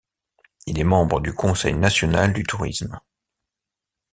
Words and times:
Il 0.65 0.79
est 0.79 0.83
membre 0.83 1.21
du 1.21 1.31
Conseil 1.31 1.75
national 1.75 2.33
du 2.33 2.41
tourisme. 2.41 2.99